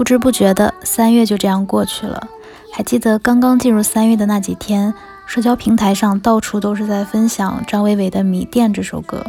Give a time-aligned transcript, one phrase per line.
[0.00, 2.26] 不知不觉的三月就这样过去了。
[2.72, 4.94] 还记得刚刚进入三月的那几天，
[5.26, 9.22] 社交平台上到处都是在分享张伟伟的《米店》这首歌。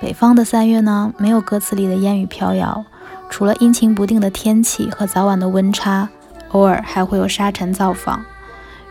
[0.00, 2.82] 北方的三月呢，没有歌词里的烟雨飘摇，
[3.28, 6.08] 除了阴晴不定的天气和早晚的温差，
[6.52, 8.24] 偶尔还会有沙尘造访。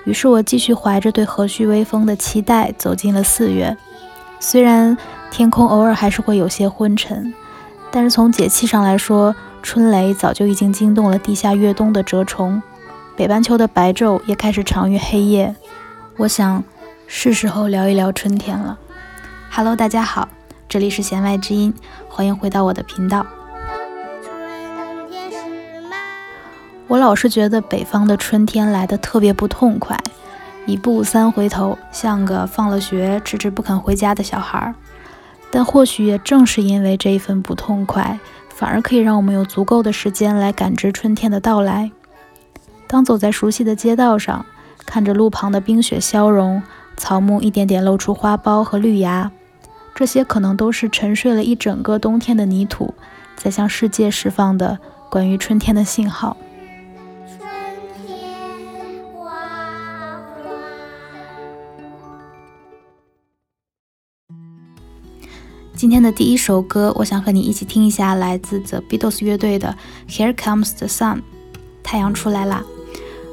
[0.03, 3.75] 于是我继续怀着对和煦微风的期待走进了四月。
[4.39, 4.95] 虽然
[5.31, 7.33] 天空偶尔还是会有些昏沉，
[7.89, 12.61] 但是从节气上来说，春雷早就已经惊动了地下越冬的蛰虫，
[13.15, 15.55] 北半球的白昼也开始长于黑夜。
[16.17, 16.63] 我想，
[17.07, 18.77] 是时候聊一聊春天了。
[19.51, 20.27] Hello，大家好。
[20.67, 21.73] 这里是弦外之音，
[22.07, 23.25] 欢迎回到我的频道。
[26.87, 29.99] 我老是觉得北方的春天来的特别不痛快，
[30.65, 34.73] 一步三回头，像个放了学迟迟不肯回家的小孩。
[35.51, 38.19] 但或许也正是因为这一份不痛快，
[38.59, 41.93] 反而可以让我们有足够的时间来感知春天的到来。
[42.87, 44.45] 当走在熟悉的街道上，
[44.85, 46.61] 看着路旁的冰雪消融，
[46.97, 49.31] 草木一点点露出花苞和绿芽。
[49.95, 52.93] 这些可能都是沉睡了一整个冬天的泥土，
[53.37, 54.77] 在向世界释放的
[55.09, 56.35] 关于春天的信号。
[65.79, 69.73] 今天的第一首歌，我想和你一起听一下，来自 The Beatles 乐队的
[70.13, 71.15] 《Here Comes the Sun》，
[71.81, 72.61] 太阳出来啦，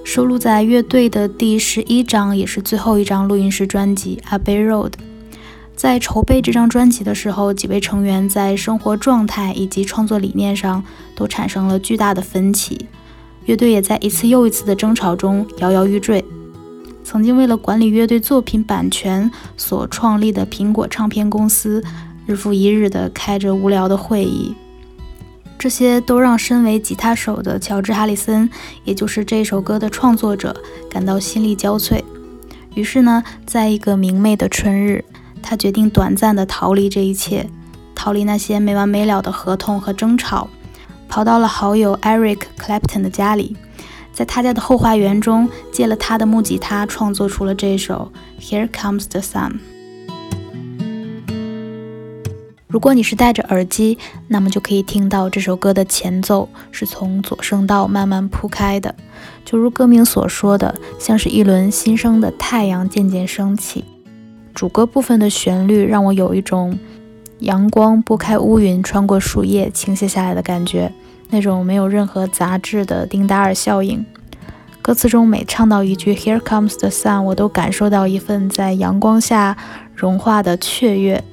[0.05, 4.91] 收录在乐队的第十一张，也是最后一张录音室专辑《Abbey Road》。
[5.75, 10.85] 在筹备这张专辑的时候，几位成员在生活状态以及创作理念上
[11.17, 12.87] 都产生了巨大的分歧，
[13.47, 16.25] 乐队也在一次又一次的争吵中摇摇欲坠。
[17.03, 21.83] 曾经为了管理乐队作品版权所创立的苹果唱片公司，
[22.27, 24.55] 日复一日地开着无聊的会议，
[25.59, 28.51] 这些都让身为吉他手的乔治·哈里森，
[28.85, 30.55] 也就是这首歌的创作者，
[30.91, 32.03] 感到心力交瘁。
[32.75, 35.05] 于是呢，在一个明媚的春日。
[35.49, 37.49] 他决定短暂的逃离这一切，
[37.95, 40.51] 逃离那些没完没了的合同和争吵，
[41.09, 43.57] 跑到了好友 Eric Clapton 的家里，
[44.13, 48.11] 在他家的后花园中借了他的木吉他，创作出了这首
[48.45, 49.51] 《Here Comes the Sun》。
[52.77, 53.97] 如果你是戴着耳机，
[54.29, 58.95] 那么就可以听到这首歌的前奏是从左声道慢慢铺开的，
[59.47, 63.83] 就如歌名所说的，像是一轮新生的太阳渐渐升起。
[64.55, 66.79] 主歌部分的旋律让我有一种
[67.39, 70.93] 阳光拨开乌云，穿过树叶倾泻下来的感觉，
[71.31, 74.05] 那种没有任何杂质的丁达尔效应。
[74.83, 79.57] 歌词中每唱到一句 “Here comes the sun”，我都感受到一份在阳光下
[79.95, 81.25] 融化的雀跃。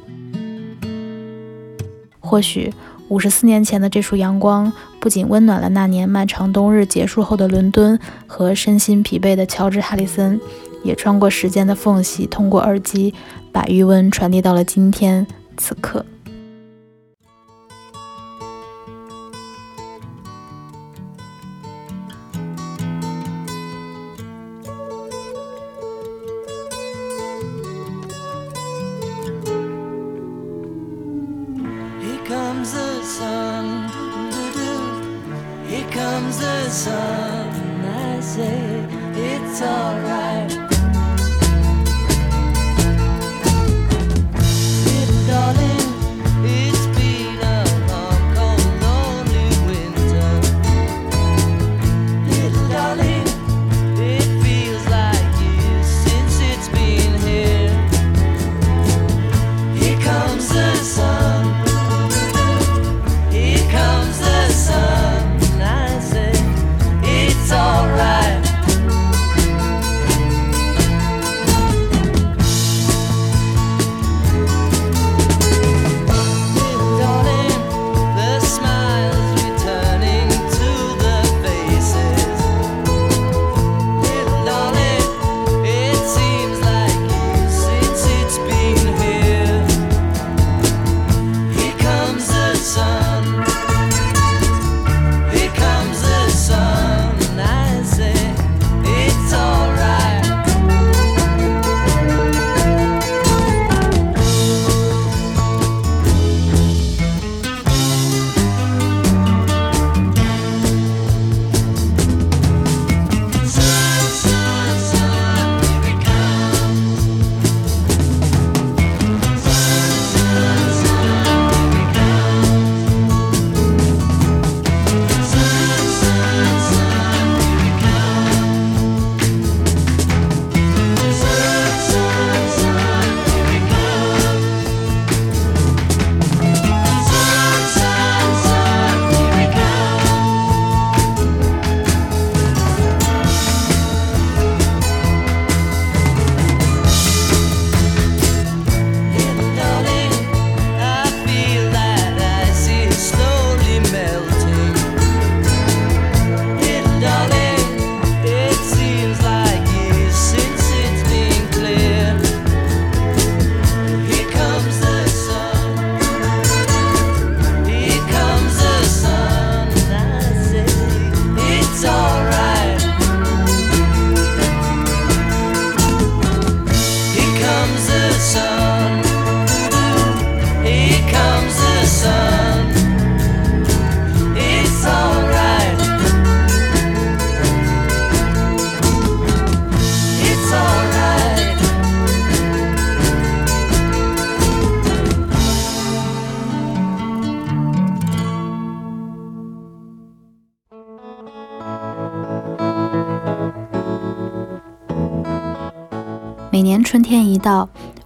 [2.33, 2.73] 或许
[3.09, 10.41] 五十四年前的这束阳光，不仅温暖了那年漫长冬日结束后的伦敦和身心疲惫的乔治·哈里森。
[10.83, 13.13] 也穿过时间的缝隙，通过耳机，
[13.51, 15.27] 把余温传递到了今天
[15.57, 16.03] 此刻。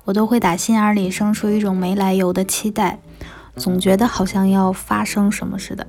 [0.08, 2.98] 我都会打心眼里生出一种没来由的期待，
[3.58, 5.86] 总觉得好像要发生什么似的。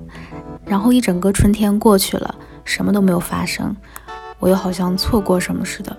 [0.65, 2.35] 然后一整个春天过去了，
[2.65, 3.73] 什么都没有发生，
[4.37, 5.95] 我又好像错过什么似的。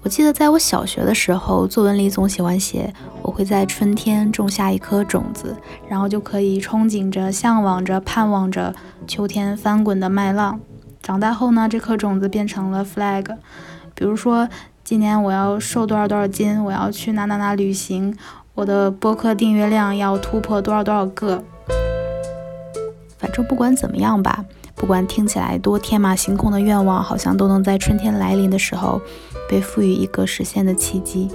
[0.00, 5.56] 我记得在我小学的时候，作文里总喜欢写我会在春天种下一颗种子，
[5.88, 8.72] 然后就可以憧憬着、向往着、盼望着
[9.08, 10.60] 秋天翻滚的麦浪。
[11.02, 13.36] 长大后呢，这颗种子变成了 flag，
[13.98, 14.48] 比如说
[14.84, 18.16] 今年我要瘦多少多少斤，我要去哪哪哪旅行，
[18.54, 21.42] 我的播客订阅量要突破多少多少个。
[23.18, 24.44] 反正不管怎么样吧，
[24.76, 29.02] 不管听起来多天马行空的愿望，好像都能在春天来临的时候
[29.50, 31.28] 被赋予一个实现的契机。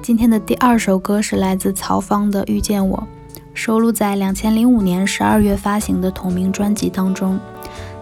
[0.00, 2.96] 今天的第二首歌是来自曹芳的《遇见我》。
[3.54, 7.38] 收录在两千零五年十二月发行的同名专辑当中。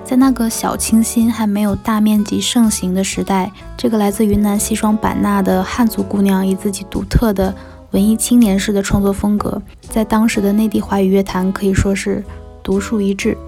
[0.05, 7.55] 在那个小清新还没有大面积盛行的时代，这个来自云南西双版纳的汉族姑娘，以自己独特的
[7.93, 12.25] 文艺青年式的创作风格，在当时的内地华语乐坛可以说是
[12.65, 13.39] 独树一帜。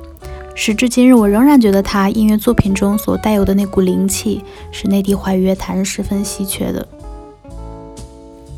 [0.54, 6.86] 时至今日，我仍然觉得她音乐作品中所带有的那股灵气，是内地华语乐坛十分稀缺的。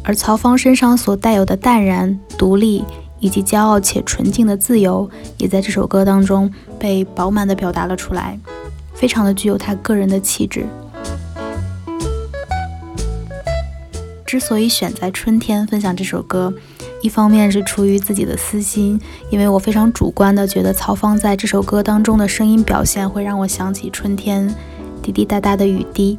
[0.03, 2.85] 而曹芳身上所带有的淡然、独立。
[3.19, 5.09] 以及骄傲且纯净的自由，
[5.39, 8.39] 也在这首歌当中被饱满的表达了出来，
[8.95, 10.67] 非常的具有他个人的气质。
[14.25, 16.53] 之所以选在春天分享这首歌，
[17.01, 24.53] 一方面是出于自己的私心，因为我非常主观的觉得曹芳在这首歌当中的声音表现会让我想起春天
[25.01, 26.19] 滴滴答答的雨滴，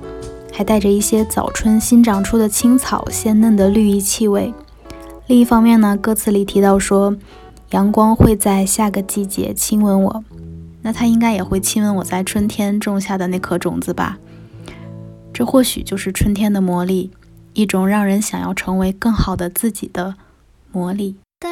[0.54, 4.54] 还带着一些早春新长出的青草鲜嫩的绿意气味。
[5.28, 7.14] 另一方面呢，歌词里提到说，
[7.72, 10.24] 阳光会在下个季节亲吻我，
[10.82, 14.18] 那它应该也会亲吻我在春天种下的那颗种子吧？
[15.34, 17.12] 这或许就是春天的魔力，
[17.52, 20.16] 一种让人想要成为更好的自己的
[20.72, 21.18] 魔力。
[21.42, 21.48] 喜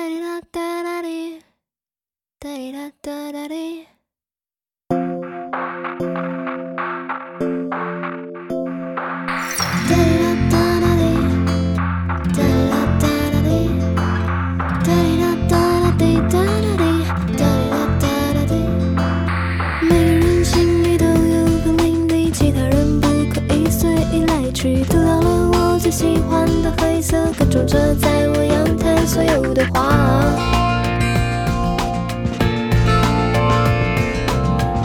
[29.15, 29.95] 所有的话。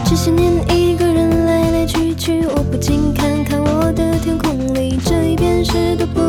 [0.05, 6.21] 这些年一个人来来去去，我不禁看看我的天空里，这一边是读不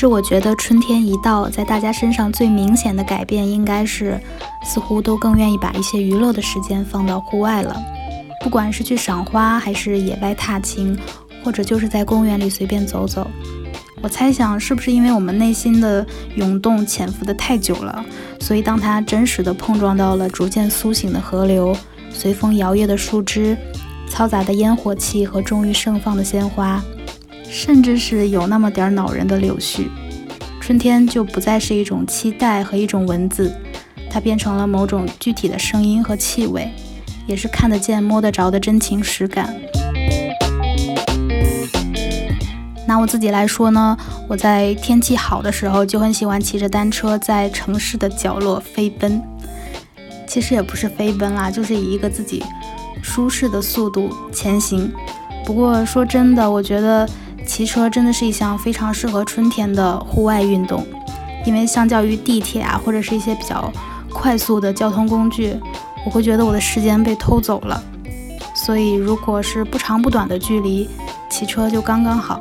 [0.00, 4.18] 实我觉得春天一到，在大家身上最明显的改变，应该是
[4.64, 7.76] 似乎都更愿意把一些娱乐的时间放到户外了。
[8.42, 10.98] 不管是去赏花，还是野外踏青，
[11.44, 13.30] 或者就是在公园里随便走走。
[14.00, 18.02] 我猜想，是不是因为我们内心的涌动潜伏的太久了，
[18.40, 21.76] 所以当它真实的碰撞到了逐渐苏醒的河流、
[22.10, 23.54] 随风摇曳的树枝、
[24.08, 26.82] 嘈杂的烟火气和终于盛放的鲜花，
[27.52, 29.88] 甚至是有那么点恼人的柳絮，
[30.60, 33.52] 春天就不再是一种期待和一种文字，
[34.08, 36.70] 它变成了某种具体的声音和气味，
[37.26, 39.54] 也是看得见、摸得着的真情实感。
[42.86, 43.96] 拿我自己来说呢，
[44.28, 49.20] 我在天气好的时候就很喜欢骑着单车在城市的角落飞奔。
[50.26, 52.44] 其实也不是飞奔啦，就是以一个自己
[53.02, 54.92] 舒适的速度前行。
[55.44, 57.08] 不过说真的，我觉得
[57.50, 60.86] 骑车真的是一项非常适合春天的户外运动，
[61.44, 63.72] 因为相较于地铁啊，或者是一些比较
[64.08, 65.56] 快速的交通工具，
[66.06, 67.82] 我会觉得我的时间被偷走了。
[68.54, 70.88] 所以如果是不长不短的距离，
[71.28, 72.38] 骑车就刚刚好。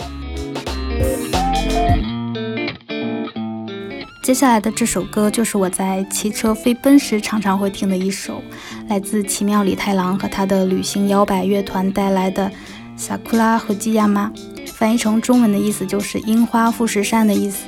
[4.22, 8.44] 接下来的这首歌就是我在骑车飞奔时常常会听的一首，
[8.88, 12.52] 来自奇妙李太郎和他的旅行摇摆乐团带来的
[13.02, 14.32] 《Sakura 和基亚妈》，
[14.80, 17.66] 翻译成中文的意思就是“樱花富士山”的意思。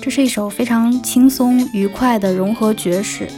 [0.00, 3.28] 这是一首非常轻松愉快的融合爵士。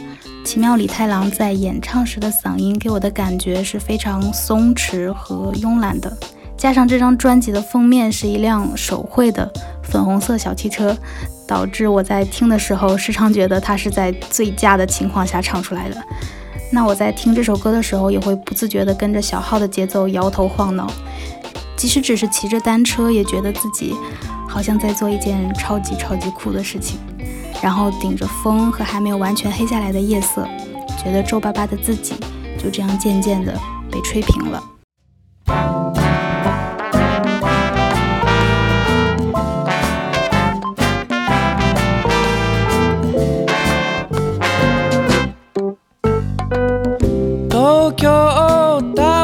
[0.45, 6.15] 奇妙李太郎在演唱时的嗓音给我的感觉是非常松弛和慵懒的，
[6.55, 10.95] 加上这张专辑的封面是一辆手绘的粉红色小汽车，
[11.47, 15.97] 导致我在听的时候时常觉得它是在最佳的情况下唱出来的。
[16.71, 20.91] 那我在听这首歌的时候，也会不自觉地跟着小号的节奏摇头晃脑，
[21.81, 23.95] 即使只是骑着单车，也觉得自己
[24.47, 26.99] 好像在做一件超级超级酷的事情。
[27.59, 30.47] 然后顶着风和还没有完全黑下来的夜色，
[31.03, 32.13] 觉得皱巴巴的自己
[32.55, 33.59] 就这样渐渐的
[33.91, 34.63] 被吹平了。
[47.49, 49.20] 東京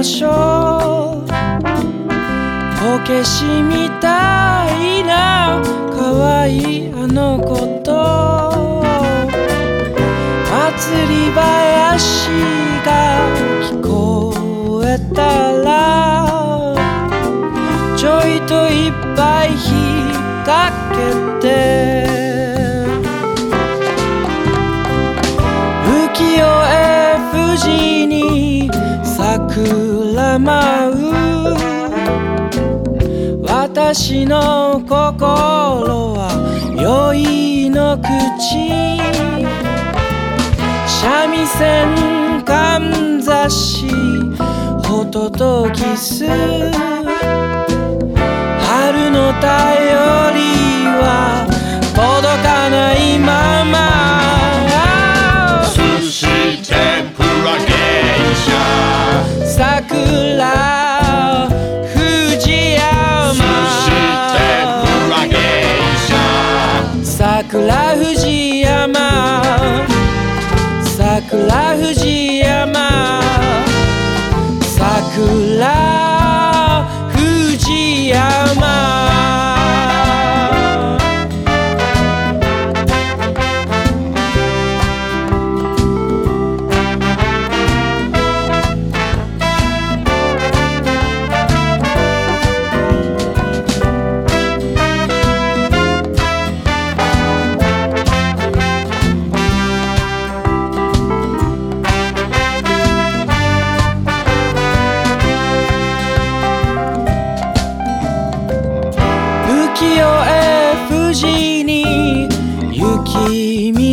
[0.00, 5.60] ましょうこけしみたいな
[5.92, 7.54] 可愛いあの子
[7.84, 8.80] と。
[10.48, 12.30] 祭り林
[12.82, 12.88] が
[13.60, 16.74] 聞こえたら
[17.94, 19.56] ちょいといっぱい引
[20.08, 21.99] っ掛けて。
[30.40, 30.90] 桜舞
[33.40, 36.30] う私の心は
[36.76, 37.14] 酔
[37.66, 38.08] いの口
[40.86, 43.86] 三味線かんざし
[44.84, 46.32] ホトトギス春
[49.10, 49.42] の便
[50.34, 50.40] り
[51.02, 51.46] は
[51.94, 54.39] 届かないまま。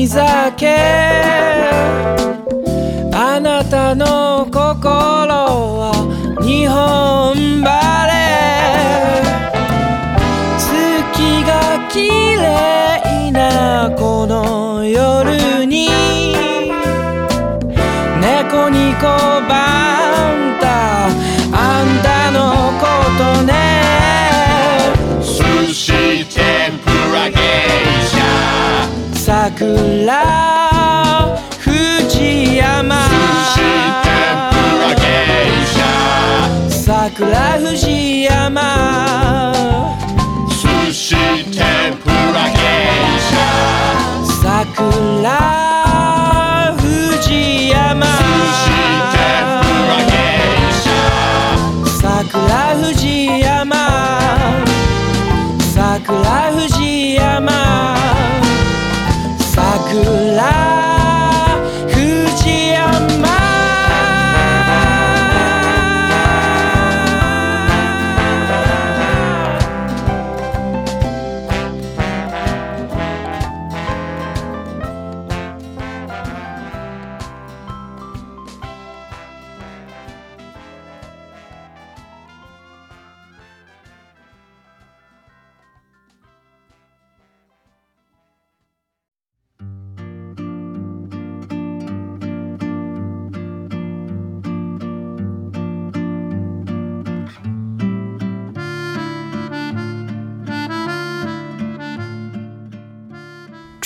[0.07, 0.67] 酒。
[3.13, 4.57] あなたの心
[5.79, 5.91] は
[6.41, 15.87] 日本バレー月が綺麗なこの夜に。
[18.19, 19.36] 猫にこ
[29.57, 32.95] 桜藤山。
[36.69, 39.51] 桜藤山。
[40.47, 41.15] 寿司
[41.51, 42.59] 天ぷら芸
[43.17, 43.31] 者
[44.43, 45.25] 桜
[46.77, 48.05] 藤山。
[51.99, 53.73] 桜藤山。
[55.73, 57.66] 桜藤山。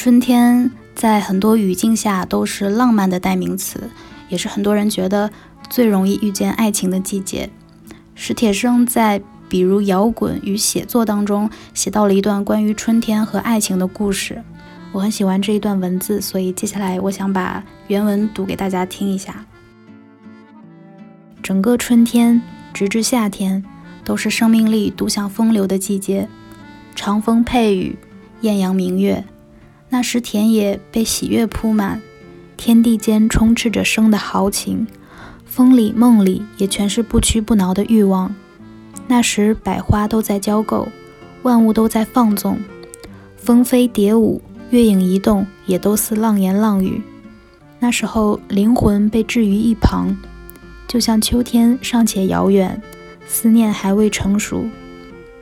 [0.03, 3.87] 春天在很多语境下都是浪漫的代名词，
[4.29, 5.29] 也是很多人觉得
[5.69, 7.47] 最容易遇见爱情的季节。
[8.15, 14.41] 史铁生在比如摇滚与写作当中写到了一段关于春天和爱情的故事，
[14.91, 19.45] 我很喜欢这一段文字，所以接下来我想把原文读给大家听一下。
[21.43, 22.41] 整个春天，
[22.73, 23.63] 直至夏天，
[24.03, 26.27] 都是生命力独享风流的季节，
[26.95, 27.95] 长风配雨，
[28.41, 29.23] 艳阳明月。
[29.93, 32.01] 那时田野被喜悦铺满，
[32.55, 34.87] 天地间充斥着生的豪情，
[35.45, 38.33] 风里梦里也全是不屈不挠的欲望。
[39.07, 40.87] 那时百花都在交媾，
[41.41, 42.57] 万物都在放纵，
[43.35, 47.01] 蜂飞蝶舞，月影移动，也都似浪言浪语。
[47.77, 50.15] 那时候灵魂被置于一旁，
[50.87, 52.81] 就像秋天尚且遥远，
[53.27, 54.63] 思念还未成熟。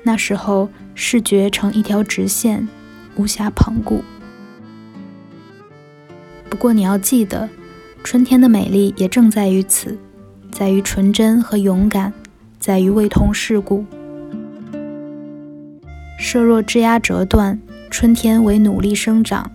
[0.01, 2.67] 那时候视觉成一条直线，
[3.15, 4.03] 无暇旁顾。
[6.49, 7.47] 不过你要记得，
[8.03, 9.97] 春天的美丽也正在于此，
[10.51, 12.11] 在于纯真和勇敢，
[12.59, 13.85] 在于味同世故。
[16.17, 17.59] 设若枝桠折断，
[17.89, 19.49] 春天为努力生长；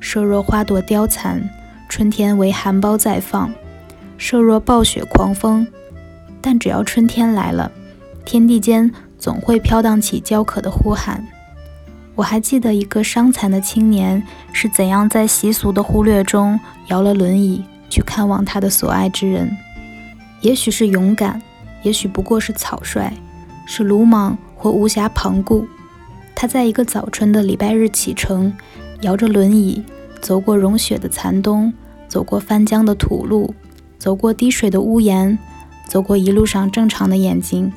[0.00, 1.48] 设若花朵凋残，
[1.88, 3.48] 春天为含苞再放；
[4.18, 5.66] 设若暴雪狂风，
[6.40, 7.70] 但只要春天来了，
[8.24, 11.26] 天地间总会飘荡起焦渴的呼喊。
[12.14, 14.22] 我还记得一个伤残的青年
[14.52, 19.50] 是怎样在习俗的忽略中摇了轮椅去看望他的所爱之人。
[20.42, 21.40] 也许是勇敢，
[21.82, 23.12] 也许不过是草率，
[23.66, 25.66] 是鲁莽或无暇旁顾。
[26.34, 28.52] 他在一个早春的礼拜日启程，
[29.00, 29.82] 摇着轮椅
[30.20, 31.72] 走过融雪的残冬，
[32.08, 33.54] 走过翻江的土路，
[33.98, 35.38] 走过滴水的屋檐，
[35.88, 37.72] 走过一路上正常的眼睛。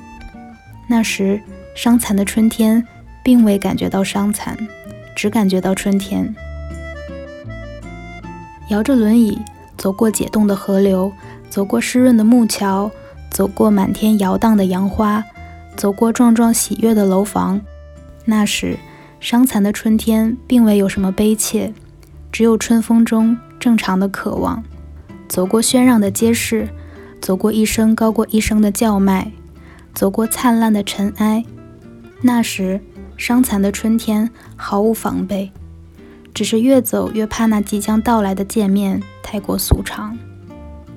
[0.88, 1.42] 那时，
[1.76, 2.86] 伤残的春天。
[3.26, 4.56] 并未感觉到伤残，
[5.16, 6.36] 只感觉到春天。
[8.70, 9.42] 摇着轮椅
[9.76, 11.12] 走过解冻的河流，
[11.50, 12.92] 走过湿润的木桥，
[13.32, 15.24] 走过满天摇荡的杨花，
[15.76, 17.60] 走过幢幢喜悦的楼房。
[18.26, 18.78] 那时，
[19.20, 21.74] 伤残的春天并未有什么悲切，
[22.32, 24.64] 只有春风中正常的渴望。
[25.28, 26.70] 走过喧嚷的街市，
[27.20, 29.32] 走过一声高过一声的叫卖，
[29.96, 31.44] 走过灿烂的尘埃。
[32.22, 32.80] 那时。
[33.18, 35.52] 伤残的春天毫无防备，
[36.34, 40.18] 只是越走越怕那即将到来的见面太过俗常。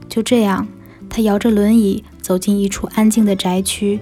[0.08, 0.66] 就这样，
[1.08, 4.00] 他摇着轮椅走进一处安静的宅区，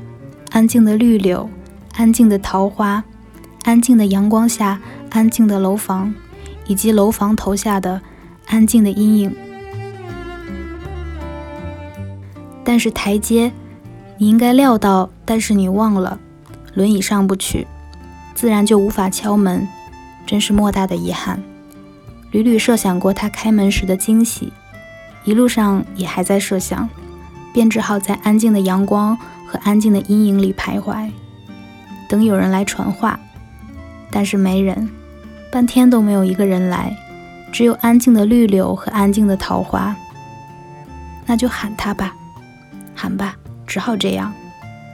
[0.50, 1.50] 安静的绿柳，
[1.94, 3.04] 安静的桃花，
[3.64, 6.14] 安静的阳光下，安静的楼房，
[6.66, 8.00] 以及楼房头下的
[8.46, 9.34] 安静的阴影。
[12.64, 13.52] 但是台阶，
[14.18, 16.18] 你应该料到，但是你忘了，
[16.74, 17.66] 轮椅上不去。
[18.36, 19.66] 自然就无法敲门，
[20.26, 21.42] 真是莫大的遗憾。
[22.30, 24.52] 屡屡设想过他开门时的惊喜，
[25.24, 26.86] 一路上也还在设想，
[27.54, 31.10] 便只好在安静的阳光和安静的阴影里徘徊，
[32.10, 33.18] 等有人来传话。
[34.10, 34.86] 但是没人，
[35.50, 36.94] 半天都没有一个人来，
[37.50, 39.96] 只有安静的绿柳和安静的桃花。
[41.24, 42.14] 那就喊他吧，
[42.94, 43.34] 喊吧，
[43.66, 44.30] 只好这样。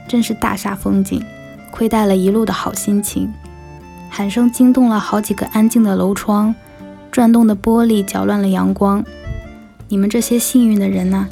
[0.07, 1.21] 真是大煞风景，
[1.73, 3.33] 亏待了一路的好心情。
[4.07, 6.53] 喊声惊动了好几个安静的楼窗，
[7.11, 9.03] 转动的玻璃搅乱了阳光。
[9.87, 11.27] 你们这些幸运的人呐，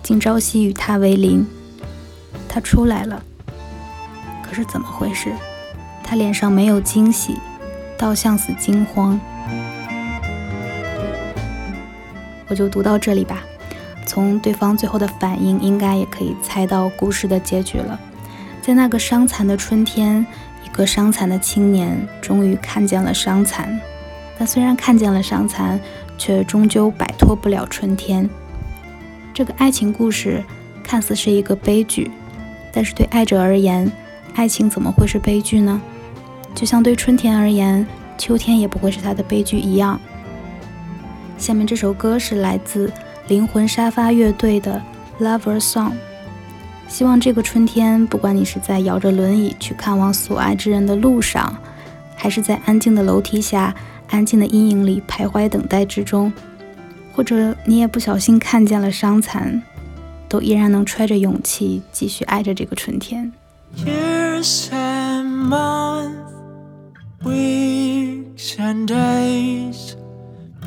[0.00, 1.44] 竟朝夕与他为邻。
[2.48, 3.20] 他出来了，
[4.40, 5.32] 可是怎么回事？
[6.04, 7.34] 他脸上没有惊喜，
[7.98, 9.18] 倒像似惊慌。
[12.46, 13.42] 我就读到这里吧。
[14.06, 17.98] 从对方最后的反应，应该也可以猜到故事的结局了。
[18.62, 20.24] 在那个伤残的春天，
[20.64, 23.80] 一个伤残的青年终于看见了伤残，
[24.38, 25.78] 但虽然看见了伤残，
[26.16, 28.30] 却终究摆脱不了春天。
[29.34, 30.42] 这个爱情故事
[30.84, 32.08] 看似是一个悲剧，
[32.72, 33.90] 但是对爱者而言，
[34.34, 35.82] 爱情怎么会是悲剧呢？
[36.54, 37.84] 就像对春天而言，
[38.16, 40.00] 秋天也不会是他的悲剧一样。
[41.36, 42.92] 下面这首歌是来自。
[43.28, 44.82] 灵魂沙发乐队的
[45.24, 45.90] 《Lover Song》，
[46.92, 51.56] 希望这个春天，不管你是在摇着轮椅去看望所爱之人的路上，
[52.14, 53.74] 还是在安静的楼梯下、
[54.10, 56.30] 安静的阴影里徘徊等待之中，
[57.14, 59.62] 或者你也不小心看见了伤残，
[60.28, 63.32] 都依然能揣着勇气继续爱着这个春天。
[63.74, 66.12] Years and months,
[67.24, 69.96] weeks and days.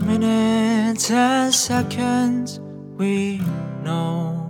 [0.06, 2.60] minutes and seconds
[2.98, 3.40] we
[3.84, 4.45] know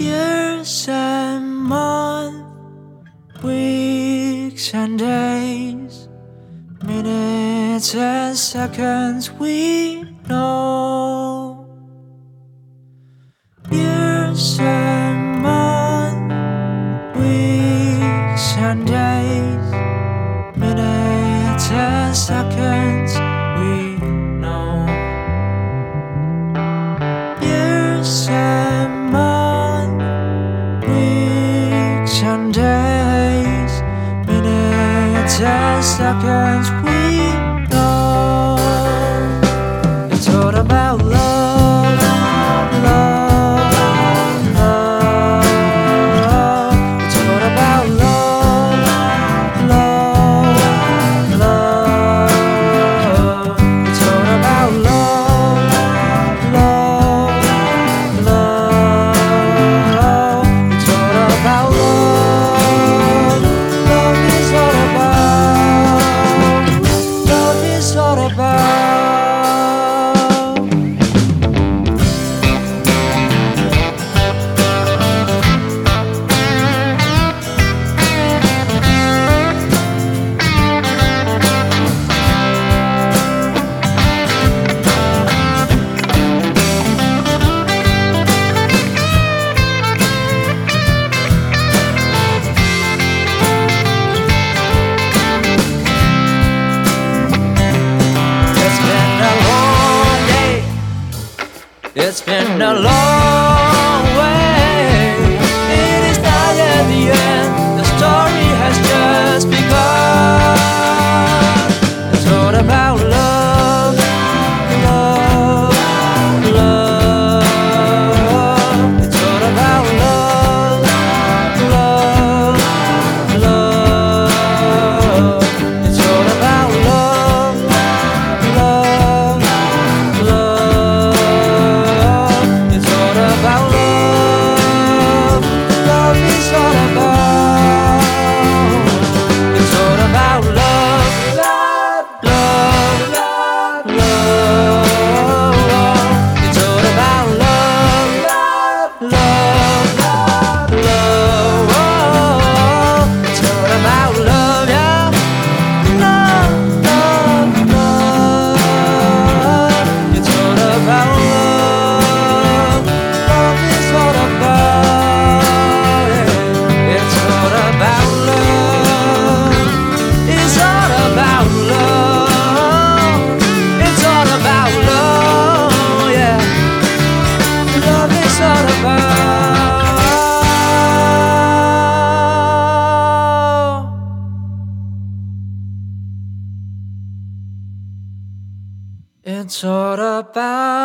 [0.00, 6.08] years and months weeks and days
[6.84, 11.66] minutes and seconds we know.
[13.70, 14.58] Years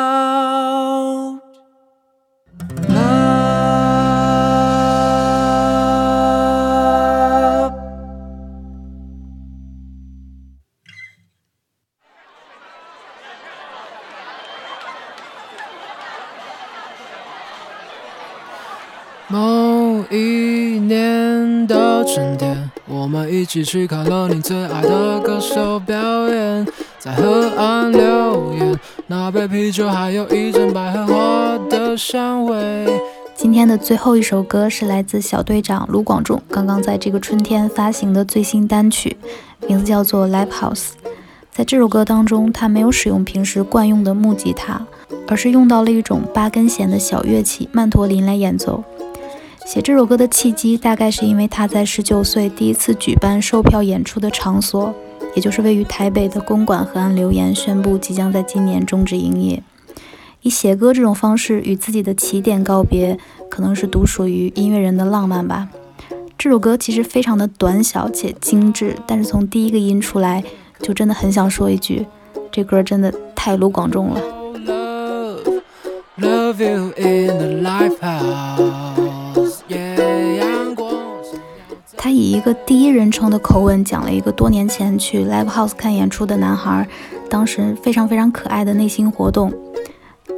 [0.05, 1.39] 啊
[2.89, 2.95] 啊。
[19.27, 26.67] 某一年的春天，我们一起去看了你最爱的歌手表演，
[26.99, 28.79] 在河岸留言。
[29.07, 32.87] 那杯啤酒还有一阵百合花的香味。
[33.35, 39.15] 今天的最后一首歌是来自小队长卢广仲刚刚在这个春天发行的最新单曲，
[39.67, 40.73] 名字叫做《Live House》。
[41.51, 44.83] 在这首歌当中，他没有使用平时惯用的木吉他，
[45.27, 48.83] 而是用到了一种八根弦的小乐器曼陀林来演奏。
[49.67, 54.91] 写这首歌的契机，大概是因为他在十九岁第一次举办售票演出的场所，
[55.35, 59.61] 也就是位于台北的公馆河岸留言，宣布即将在今年终止营业。
[60.41, 63.19] 以写歌这种方式与自己的起点告别，
[63.49, 65.69] 可能是独属于音乐人的浪漫吧。
[66.37, 70.43] 这首歌其实非常的短小且精致，但是从第一个音出来，
[70.79, 72.05] 就真的很想说一句：
[72.51, 74.21] 这歌真的太卢广仲了。
[74.65, 75.61] Love,
[76.17, 77.47] love you in the
[82.15, 86.87] 以一个第一人称的口吻讲了一个多年前去 live house 看演出的男孩，
[87.29, 89.51] 当时非常非常可爱的内心活动。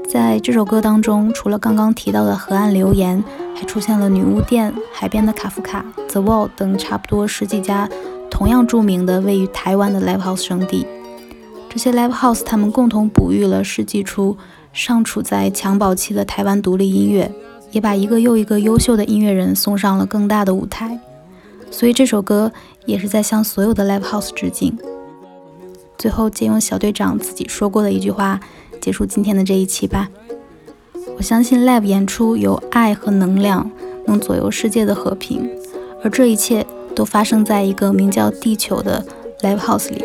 [0.09, 3.23] 在这首歌当中，除了刚刚提到的河岸留言，
[3.55, 7.87] 还出现了女巫店、海边的卡夫卡、The Wall 等差不多十几家
[8.31, 10.87] 同样著名的位于台湾的 live house 圣地。
[11.69, 14.35] 这些 live house 他们共同哺育了世纪初
[14.73, 17.31] 尚处在襁褓期的台湾独立音乐，
[17.71, 20.99] 也把一个又一个优秀的音乐人送上了更大的舞台。
[21.69, 22.51] 所以这首歌
[22.85, 24.77] 也是在向所有的 live house 致敬。
[25.97, 28.39] 最后，借用小队长自己说过的一句话，
[28.79, 30.09] 结束今天的这一期吧。
[31.17, 33.69] 我相信 live 演出有爱和能量，
[34.05, 35.49] 能左右世界的和平，
[36.03, 39.03] 而这一切都发生在一个名叫地球的
[39.41, 40.03] live house 里。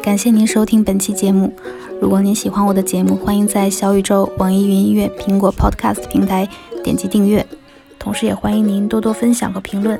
[0.00, 1.52] 感谢您收听本期节目。
[2.00, 6.48] 如果您喜欢我的节目，欢迎在小宇宙、网易云音乐、苹果 Podcast 平台
[6.84, 7.44] 点击订阅，
[8.04, 9.98] 同时也欢迎您多多分享和评论。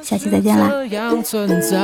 [0.00, 0.68] 下期再见啦！
[0.70, 1.76] 这样存在。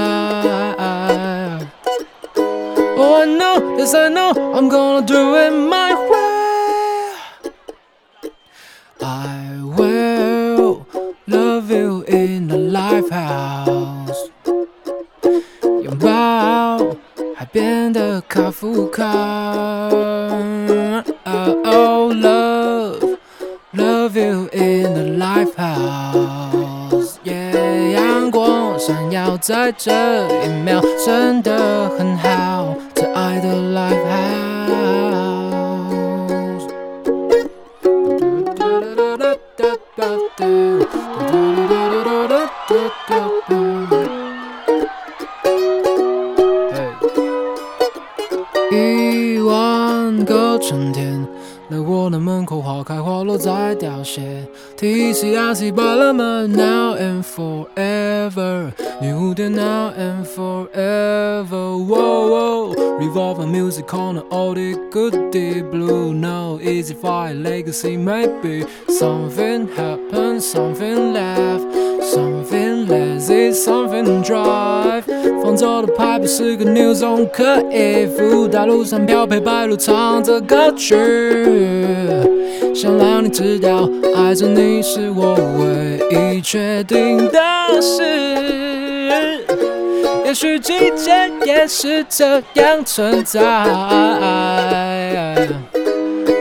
[2.96, 7.10] Oh, I know, yes, I know, I'm gonna do it my way.
[9.00, 10.86] I will
[11.26, 14.30] love you in the lifehouse.
[15.82, 16.78] 拥抱
[17.34, 19.02] 海边的卡夫卡。
[21.64, 23.09] Oh, love,
[23.73, 27.17] love you in the lifehouse.
[27.23, 29.91] Yeah，阳光闪耀在这
[30.43, 32.75] 一秒，真的很好。
[32.93, 34.28] 这爱的 lifehouse。
[53.79, 54.47] 凋谢。
[54.77, 58.71] TCRC 把了门，now and forever。
[59.01, 62.73] 女巫店 now and forever。Whoa, whoa.
[62.99, 66.13] Revolve music on the oldie goodie blue.
[66.13, 68.65] No easy fight, legacy maybe.
[68.87, 71.65] Something happened, something left.
[72.01, 75.03] Something lazy, something drive。
[75.41, 80.95] 放走的牌不是个 new zone 可以附，大路上漂配白鹭唱着歌曲，
[82.74, 87.38] 想让你知道，爱着你是我唯一确定的
[87.80, 88.02] 事。
[90.24, 93.40] 也许季节也是这样存在。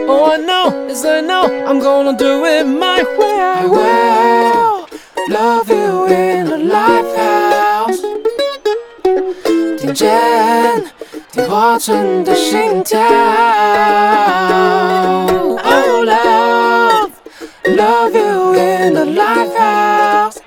[0.07, 3.39] Oh, I know, yes, I know, I'm gonna do it my way.
[3.39, 4.85] I will
[5.29, 7.99] love you in the lifehouse.
[9.77, 10.09] 听见
[11.47, 12.99] 化成的心跳。
[15.63, 17.11] Oh, love,
[17.65, 20.37] love you in the lifehouse.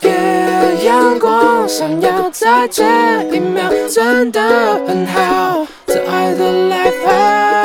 [0.00, 2.82] Yeah，阳光闪耀在这
[3.30, 4.40] 一秒，真的
[4.86, 5.66] 很好。
[5.86, 7.61] 这爱的 lifehouse。